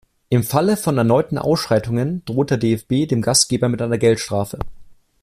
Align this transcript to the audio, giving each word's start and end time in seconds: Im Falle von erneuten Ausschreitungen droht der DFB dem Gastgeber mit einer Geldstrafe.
Im 0.29 0.41
Falle 0.43 0.77
von 0.77 0.97
erneuten 0.97 1.37
Ausschreitungen 1.37 2.25
droht 2.25 2.49
der 2.49 2.57
DFB 2.57 3.07
dem 3.07 3.21
Gastgeber 3.21 3.69
mit 3.69 3.83
einer 3.83 3.99
Geldstrafe. 3.99 4.57